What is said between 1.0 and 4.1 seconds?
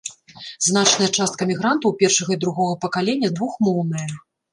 частка мігрантаў першага і другога пакалення двухмоўная.